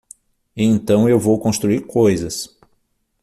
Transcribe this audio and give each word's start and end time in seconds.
E 0.55 0.63
então 0.63 1.07
eu 1.07 1.19
vou 1.19 1.39
construir 1.39 1.85
coisas. 1.85 2.57